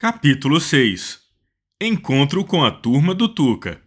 [0.00, 1.18] Capítulo 6
[1.82, 3.82] Encontro com a turma do Tuca.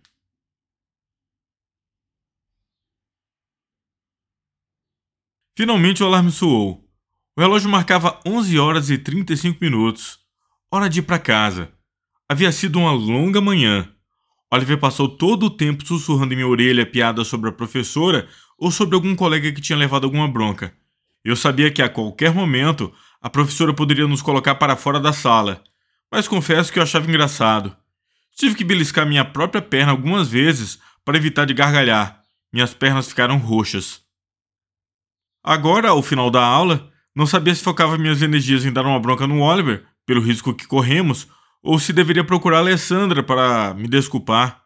[5.57, 6.85] Finalmente o alarme soou.
[7.37, 10.19] O relógio marcava 11 horas e 35 minutos.
[10.69, 11.71] Hora de ir para casa.
[12.27, 13.89] Havia sido uma longa manhã.
[14.51, 18.95] Oliver passou todo o tempo sussurrando em minha orelha piadas sobre a professora ou sobre
[18.95, 20.75] algum colega que tinha levado alguma bronca.
[21.23, 25.63] Eu sabia que a qualquer momento a professora poderia nos colocar para fora da sala
[26.11, 27.75] mas confesso que eu achava engraçado.
[28.35, 32.21] Tive que beliscar minha própria perna algumas vezes para evitar de gargalhar.
[32.51, 34.01] Minhas pernas ficaram roxas.
[35.43, 39.25] Agora, ao final da aula, não sabia se focava minhas energias em dar uma bronca
[39.25, 41.27] no Oliver, pelo risco que corremos,
[41.63, 44.61] ou se deveria procurar a Alessandra para me desculpar.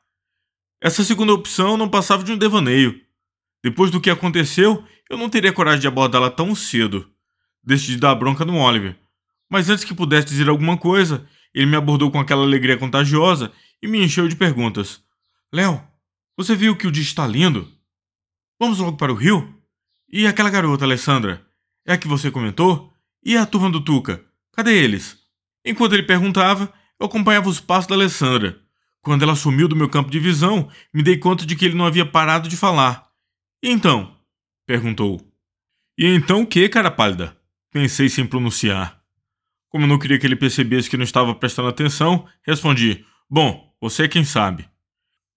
[0.81, 2.99] Essa segunda opção não passava de um devaneio.
[3.63, 7.09] Depois do que aconteceu, eu não teria coragem de abordá-la tão cedo.
[7.63, 8.95] Decidi dar bronca no Oliver.
[9.49, 13.49] Mas antes que pudesse dizer alguma coisa, ele me abordou com aquela alegria contagiosa
[13.81, 15.01] e me encheu de perguntas.
[15.53, 15.81] Léo,
[16.35, 17.71] você viu que o dia está lindo?
[18.59, 19.55] Vamos logo para o rio?
[20.11, 21.47] E aquela garota, Alessandra?
[21.85, 22.93] É a que você comentou?
[23.23, 24.21] E a turma do Tuca?
[24.51, 25.17] Cadê eles?
[25.63, 28.59] Enquanto ele perguntava, eu acompanhava os passos da Alessandra.
[29.01, 31.85] Quando ela sumiu do meu campo de visão, me dei conta de que ele não
[31.85, 33.07] havia parado de falar.
[33.63, 34.13] E então?
[34.65, 35.21] perguntou.
[35.97, 37.37] E então o que, cara pálida?
[37.71, 39.04] Pensei sem pronunciar.
[39.75, 44.07] Como não queria que ele percebesse que não estava prestando atenção, respondi: Bom, você é
[44.07, 44.65] quem sabe.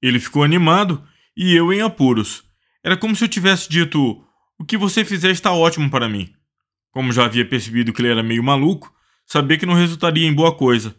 [0.00, 1.02] Ele ficou animado
[1.36, 2.44] e eu em apuros.
[2.80, 4.24] Era como se eu tivesse dito:
[4.56, 6.32] O que você fizer está ótimo para mim.
[6.92, 8.94] Como já havia percebido que ele era meio maluco,
[9.26, 10.94] sabia que não resultaria em boa coisa.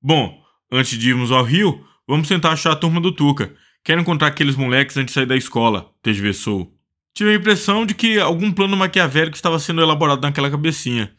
[0.00, 3.52] Bom, antes de irmos ao Rio, vamos tentar achar a turma do Tuca.
[3.82, 6.72] Quero encontrar aqueles moleques antes de sair da escola, desvessou.
[7.12, 11.12] Tive a impressão de que algum plano maquiavélico estava sendo elaborado naquela cabecinha.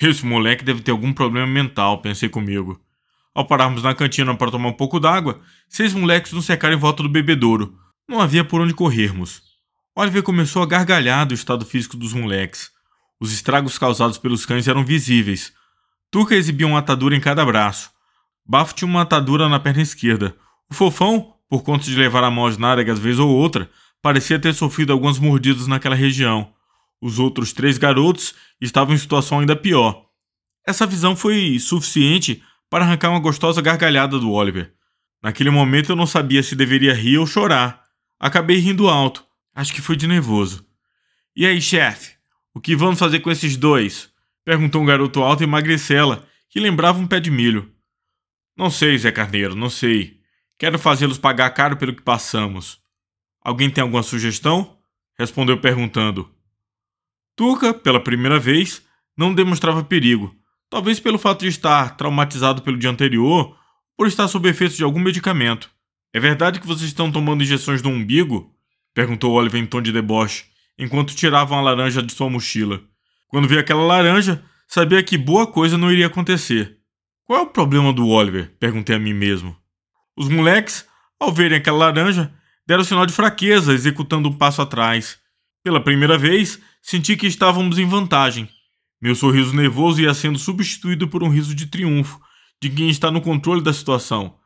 [0.00, 2.80] Esse moleque deve ter algum problema mental, pensei comigo.
[3.34, 7.02] Ao pararmos na cantina para tomar um pouco d'água, seis moleques nos cercaram em volta
[7.02, 7.76] do bebedouro.
[8.08, 9.42] Não havia por onde corrermos.
[9.96, 12.70] Oliver começou a gargalhar do estado físico dos moleques.
[13.20, 15.52] Os estragos causados pelos cães eram visíveis.
[16.10, 17.90] Tuca exibia uma atadura em cada braço.
[18.46, 20.36] Bafo tinha uma atadura na perna esquerda.
[20.70, 23.68] O fofão, por conta de levar a mão às nádegas vez ou outra,
[24.00, 26.52] parecia ter sofrido algumas mordidas naquela região.
[27.00, 30.06] Os outros três garotos estavam em situação ainda pior.
[30.66, 34.74] Essa visão foi suficiente para arrancar uma gostosa gargalhada do Oliver.
[35.22, 37.82] Naquele momento eu não sabia se deveria rir ou chorar.
[38.20, 39.24] Acabei rindo alto.
[39.54, 40.64] Acho que foi de nervoso.
[41.34, 42.16] E aí, chefe?
[42.54, 44.12] O que vamos fazer com esses dois?
[44.44, 47.72] Perguntou um garoto alto e magricela, que lembrava um pé de milho.
[48.56, 50.18] Não sei, Zé Carneiro, não sei.
[50.58, 52.80] Quero fazê-los pagar caro pelo que passamos.
[53.40, 54.76] Alguém tem alguma sugestão?
[55.16, 56.28] Respondeu perguntando.
[57.38, 58.82] Tuca, pela primeira vez,
[59.16, 60.34] não demonstrava perigo,
[60.68, 63.56] talvez pelo fato de estar traumatizado pelo dia anterior,
[63.96, 65.70] por estar sob efeito de algum medicamento.
[66.12, 68.52] É verdade que vocês estão tomando injeções no umbigo?
[68.92, 70.46] perguntou Oliver em tom de deboche,
[70.76, 72.82] enquanto tiravam a laranja de sua mochila.
[73.28, 76.78] Quando vi aquela laranja, sabia que boa coisa não iria acontecer.
[77.22, 78.52] Qual é o problema do Oliver?
[78.58, 79.56] perguntei a mim mesmo.
[80.16, 80.84] Os moleques,
[81.20, 82.32] ao verem aquela laranja,
[82.66, 85.20] deram sinal de fraqueza, executando um passo atrás.
[85.62, 88.48] Pela primeira vez, senti que estávamos em vantagem.
[89.00, 92.20] Meu sorriso nervoso ia sendo substituído por um riso de triunfo,
[92.60, 94.36] de quem está no controle da situação.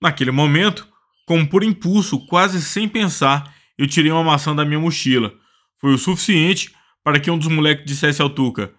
[0.00, 0.88] Naquele momento,
[1.26, 5.32] como por impulso, quase sem pensar, eu tirei uma maçã da minha mochila.
[5.78, 6.74] Foi o suficiente
[7.04, 8.72] para que um dos moleques dissesse ao Tuca: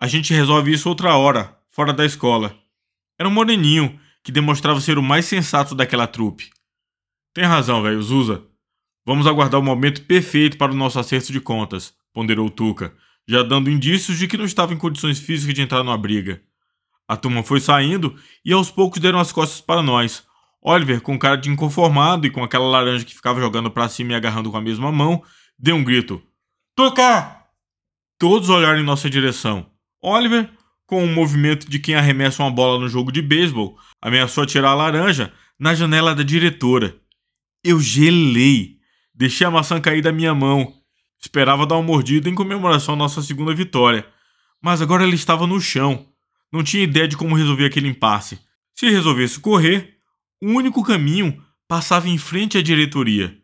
[0.00, 2.56] A gente resolve isso outra hora, fora da escola.
[3.18, 6.50] Era um moreninho que demonstrava ser o mais sensato daquela trupe.
[7.34, 8.44] Tem razão, velho, Zusa.
[9.04, 12.94] Vamos aguardar o momento perfeito para o nosso acerto de contas ponderou Tuca,
[13.26, 16.42] já dando indícios de que não estava em condições físicas de entrar numa briga.
[17.08, 20.24] A turma foi saindo e aos poucos deram as costas para nós.
[20.60, 24.14] Oliver, com cara de inconformado e com aquela laranja que ficava jogando para cima e
[24.14, 25.22] agarrando com a mesma mão,
[25.58, 26.22] deu um grito:
[26.76, 27.40] Tuca!
[28.18, 29.66] Todos olharam em nossa direção.
[30.00, 30.48] Oliver,
[30.86, 34.74] com um movimento de quem arremessa uma bola no jogo de beisebol, ameaçou atirar a
[34.74, 36.96] laranja na janela da diretora.
[37.64, 38.71] Eu gelei.
[39.22, 40.82] Deixei a maçã cair da minha mão
[41.24, 44.04] Esperava dar uma mordida em comemoração à nossa segunda vitória,
[44.60, 46.08] mas agora ela estava no chão.
[46.52, 48.40] Não tinha ideia de como resolver aquele impasse.
[48.74, 49.98] Se resolvesse correr,
[50.42, 53.38] o único caminho passava em frente à diretoria.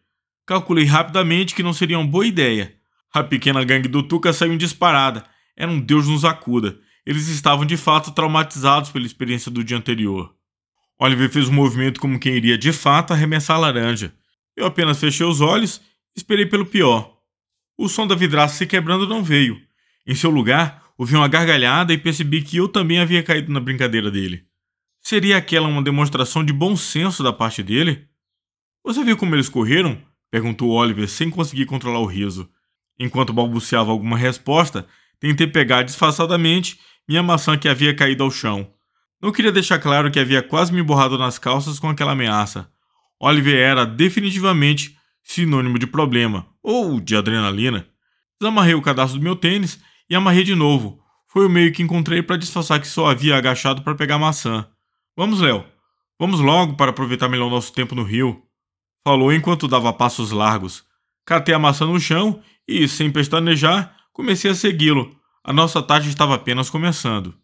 [0.44, 2.75] Calculei rapidamente que não seria uma boa ideia.
[3.14, 5.25] A pequena gangue do Tuca saiu disparada.
[5.56, 6.76] Era um Deus nos acuda.
[7.06, 10.34] Eles estavam de fato traumatizados pela experiência do dia anterior.
[10.98, 14.18] Oliver fez um movimento como quem iria de fato arremessar a laranja.
[14.58, 15.81] Eu apenas fechei os olhos
[16.16, 17.16] e esperei pelo pior.
[17.78, 19.56] O som da vidraça se quebrando não veio.
[20.05, 24.10] Em seu lugar, ouvi uma gargalhada e percebi que eu também havia caído na brincadeira
[24.10, 24.44] dele.
[25.00, 28.08] Seria aquela uma demonstração de bom senso da parte dele?
[28.84, 29.96] Você viu como eles correram?
[30.28, 32.50] perguntou Oliver sem conseguir controlar o riso.
[32.99, 34.88] Enquanto balbuciava alguma resposta,
[35.20, 38.69] tentei pegar disfarçadamente minha maçã que havia caído ao chão.
[39.22, 42.69] Não queria deixar claro que havia quase me borrado nas calças com aquela ameaça.
[43.20, 47.87] Oliver era definitivamente sinônimo de problema, ou de adrenalina.
[48.41, 49.79] Desamarrei o cadastro do meu tênis
[50.09, 51.03] e amarrei de novo.
[51.26, 54.67] Foi o meio que encontrei para disfarçar que só havia agachado para pegar maçã.
[55.17, 55.65] Vamos, Léo.
[56.19, 58.43] Vamos logo para aproveitar melhor nosso tempo no rio.
[59.06, 60.85] Falou enquanto dava passos largos.
[61.26, 65.14] Catei a maçã no chão e, sem pestanejar, comecei a segui-lo.
[65.44, 67.35] A nossa tarde estava apenas começando.